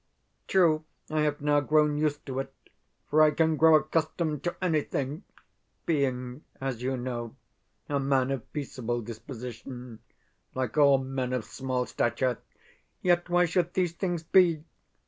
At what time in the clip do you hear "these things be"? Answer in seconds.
13.75-14.63